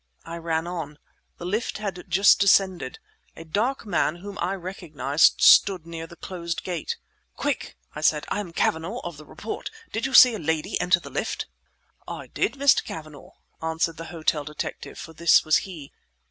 I 0.25 0.37
ran 0.37 0.65
on. 0.65 0.97
The 1.37 1.45
lift 1.45 1.77
had 1.77 2.05
just 2.09 2.39
descended. 2.39 2.97
A 3.35 3.45
dark 3.45 3.85
man 3.85 4.15
whom 4.15 4.35
I 4.41 4.55
recognized 4.55 5.41
stood 5.41 5.85
near 5.85 6.07
the 6.07 6.15
closed 6.15 6.63
gate. 6.63 6.97
"Quick!" 7.35 7.77
I 7.93 8.01
said, 8.01 8.25
"I 8.29 8.39
am 8.39 8.51
Cavanagh 8.51 9.01
of 9.03 9.17
the 9.17 9.27
Report! 9.27 9.69
Did 9.91 10.07
you 10.07 10.15
see 10.15 10.33
a 10.33 10.39
lady 10.39 10.81
enter 10.81 10.99
the 10.99 11.11
lift?" 11.11 11.45
"I 12.07 12.25
did, 12.25 12.53
Mr. 12.55 12.83
Cavanagh," 12.83 13.29
answered 13.61 13.97
the 13.97 14.05
hotel 14.05 14.43
detective; 14.43 14.97
for 14.97 15.13
this 15.13 15.45
was 15.45 15.57
he. 15.57 15.91